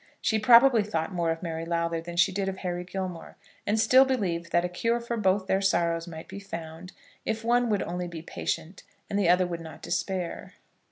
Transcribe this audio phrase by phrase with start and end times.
[0.19, 3.35] She probably thought more of Mary Lowther than she did of Harry Gilmore,
[3.67, 6.91] and still believed that a cure for both their sorrows might be found,
[7.23, 10.53] if one would only be patient, and the other would not despair.